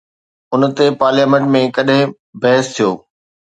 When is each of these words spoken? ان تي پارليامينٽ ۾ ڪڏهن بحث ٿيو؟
ان 0.53 0.61
تي 0.75 0.85
پارليامينٽ 1.01 1.45
۾ 1.57 1.61
ڪڏهن 1.77 2.07
بحث 2.41 2.65
ٿيو؟ 2.75 2.89